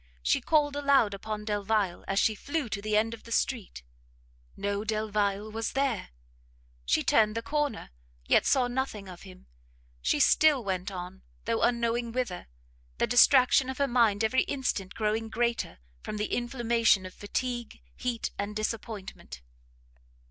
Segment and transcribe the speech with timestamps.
[0.23, 3.83] She called aloud upon Delvile as she flew to the end of the street.
[4.57, 6.09] No Delvile was there!
[6.85, 7.91] she turned the corner;
[8.27, 9.45] yet saw nothing of him;
[10.01, 12.47] she still went on, though unknowing whither,
[12.97, 18.31] the distraction of her mind every instant growing greater, from the inflammation of fatigue, heat,
[18.39, 19.43] and disappointment.